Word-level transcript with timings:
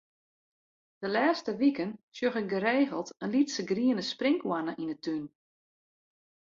De 1.01 1.07
lêste 1.15 1.51
wiken 1.61 1.91
sjoch 2.15 2.39
ik 2.41 2.47
geregeld 2.53 3.09
in 3.23 3.31
lytse 3.33 3.63
griene 3.69 4.03
sprinkhoanne 4.11 4.73
yn 4.81 4.91
'e 4.93 4.97
tún. 5.05 5.25